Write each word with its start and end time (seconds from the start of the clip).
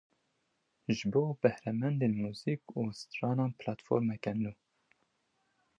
Ji 0.95 1.03
bo 1.11 1.21
behremendên 1.43 2.13
muzîk 2.23 2.61
û 2.79 2.81
stranan 3.01 3.51
platformeke 3.61 4.33
nû. 4.41 4.53